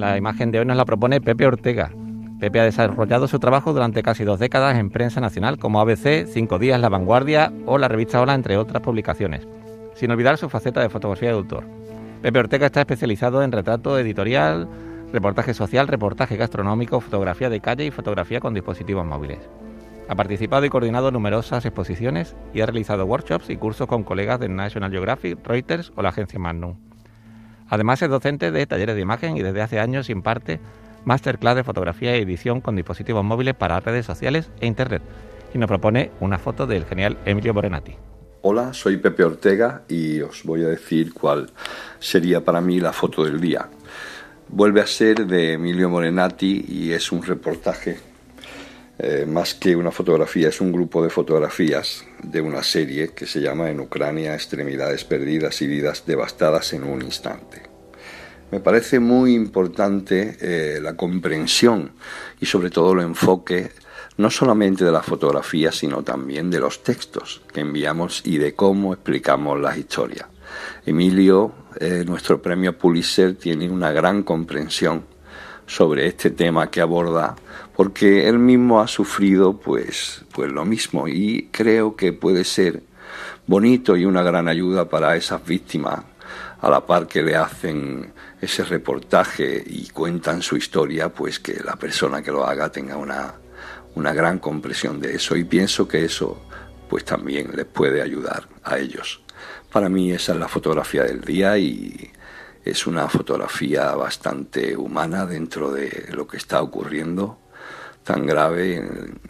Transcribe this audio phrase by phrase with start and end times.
[0.00, 1.90] La imagen de hoy nos la propone Pepe Ortega.
[2.38, 6.58] Pepe ha desarrollado su trabajo durante casi dos décadas en prensa nacional como ABC, Cinco
[6.58, 9.46] Días, La Vanguardia o la revista Hola, entre otras publicaciones,
[9.92, 11.64] sin olvidar su faceta de fotografía de autor.
[12.22, 14.66] Pepe Ortega está especializado en retrato editorial,
[15.12, 19.50] reportaje social, reportaje gastronómico, fotografía de calle y fotografía con dispositivos móviles.
[20.08, 24.48] Ha participado y coordinado numerosas exposiciones y ha realizado workshops y cursos con colegas de
[24.48, 26.89] National Geographic, Reuters o la agencia Magnum.
[27.70, 30.60] Además es docente de talleres de imagen y desde hace años imparte
[31.04, 35.02] masterclass de fotografía y edición con dispositivos móviles para redes sociales e internet
[35.54, 37.94] y nos propone una foto del genial Emilio Morenati.
[38.42, 41.50] Hola, soy Pepe Ortega y os voy a decir cuál
[42.00, 43.68] sería para mí la foto del día.
[44.48, 48.09] Vuelve a ser de Emilio Morenati y es un reportaje
[49.02, 53.40] eh, más que una fotografía, es un grupo de fotografías de una serie que se
[53.40, 57.62] llama En Ucrania, extremidades perdidas y vidas devastadas en un instante.
[58.50, 61.92] Me parece muy importante eh, la comprensión
[62.40, 63.70] y sobre todo el enfoque
[64.18, 68.92] no solamente de la fotografía, sino también de los textos que enviamos y de cómo
[68.92, 70.26] explicamos las historias.
[70.84, 75.04] Emilio, eh, nuestro premio Pulitzer, tiene una gran comprensión
[75.70, 77.36] sobre este tema que aborda,
[77.76, 82.82] porque él mismo ha sufrido pues, pues lo mismo y creo que puede ser
[83.46, 86.00] bonito y una gran ayuda para esas víctimas
[86.60, 91.76] a la par que le hacen ese reportaje y cuentan su historia, pues que la
[91.76, 93.34] persona que lo haga tenga una,
[93.94, 96.46] una gran comprensión de eso y pienso que eso
[96.88, 99.22] pues también les puede ayudar a ellos.
[99.70, 102.10] Para mí esa es la fotografía del día y
[102.64, 107.38] es una fotografía bastante humana dentro de lo que está ocurriendo,
[108.04, 108.82] tan grave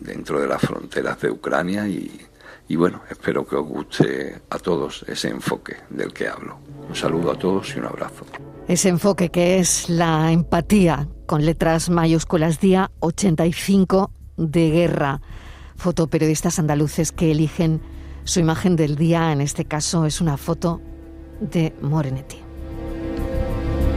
[0.00, 5.28] dentro de las fronteras de Ucrania y, bueno, espero que os guste a todos ese
[5.28, 6.58] enfoque del que hablo.
[6.88, 8.24] Un saludo a todos y un abrazo.
[8.68, 15.20] Ese enfoque que es la empatía con letras mayúsculas día 85 de guerra.
[15.76, 17.80] Fotoperiodistas andaluces que eligen
[18.24, 20.80] su imagen del día, en este caso es una foto
[21.40, 22.43] de Morenetti.